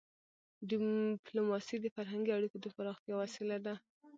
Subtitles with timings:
[0.69, 3.73] ډيپلوماسي د فرهنګي اړیکو د پراختیا وسیله ده.